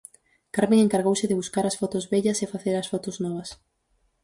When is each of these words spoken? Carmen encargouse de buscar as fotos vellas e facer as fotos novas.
Carmen 0.55 0.79
encargouse 0.83 1.25
de 1.29 1.37
buscar 1.41 1.65
as 1.67 1.77
fotos 1.81 2.03
vellas 2.13 2.37
e 2.45 2.51
facer 2.53 2.75
as 2.77 2.89
fotos 2.91 3.15
novas. 3.25 3.49